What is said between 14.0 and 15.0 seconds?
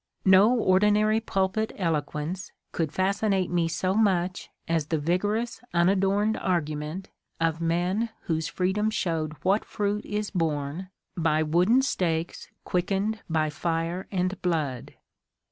and blood.